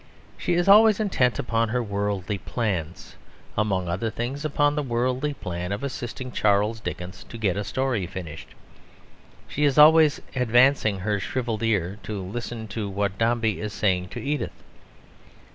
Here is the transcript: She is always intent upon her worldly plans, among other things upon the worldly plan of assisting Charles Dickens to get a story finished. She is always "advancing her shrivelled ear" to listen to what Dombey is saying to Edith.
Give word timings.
She 0.35 0.53
is 0.55 0.67
always 0.67 0.99
intent 0.99 1.37
upon 1.37 1.69
her 1.69 1.83
worldly 1.83 2.39
plans, 2.39 3.15
among 3.55 3.87
other 3.87 4.09
things 4.09 4.43
upon 4.43 4.73
the 4.75 4.81
worldly 4.81 5.35
plan 5.35 5.71
of 5.71 5.83
assisting 5.83 6.31
Charles 6.31 6.79
Dickens 6.79 7.23
to 7.25 7.37
get 7.37 7.55
a 7.55 7.63
story 7.63 8.07
finished. 8.07 8.47
She 9.47 9.63
is 9.63 9.77
always 9.77 10.19
"advancing 10.35 10.97
her 11.01 11.19
shrivelled 11.19 11.61
ear" 11.61 11.99
to 12.01 12.19
listen 12.19 12.67
to 12.69 12.89
what 12.89 13.19
Dombey 13.19 13.59
is 13.59 13.73
saying 13.73 14.07
to 14.09 14.19
Edith. 14.19 14.63